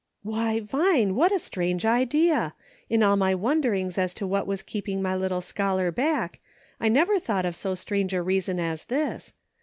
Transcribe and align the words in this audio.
"Why, 0.23 0.61
Vine, 0.61 1.13
what 1.13 1.31
a 1.31 1.37
strange 1.37 1.85
idea! 1.85 2.55
In 2.89 3.03
all 3.03 3.15
my 3.15 3.35
wonderings 3.35 3.99
as 3.99 4.15
to 4.15 4.25
what 4.25 4.47
was 4.47 4.63
keeping 4.63 4.99
my 4.99 5.15
little 5.15 5.41
scholar 5.41 5.91
back, 5.91 6.39
I 6.79 6.85
have 6.85 6.93
never 6.93 7.19
thought 7.19 7.45
of 7.45 7.55
so 7.55 7.75
strange 7.75 8.11
a 8.11 8.23
reason 8.23 8.59
as 8.59 8.85
this. 8.85 9.33